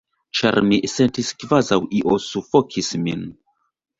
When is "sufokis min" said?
2.25-3.29